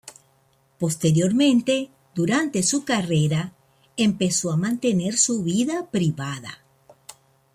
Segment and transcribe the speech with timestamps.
[0.79, 3.53] Posteriormente, durante su carrera,
[3.97, 6.63] empezó a mantener su vida privada.